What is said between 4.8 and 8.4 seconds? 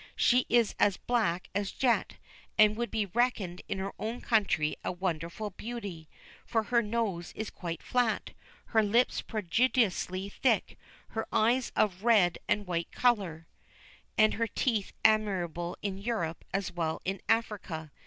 a wonderful beauty, for her nose is quite flat,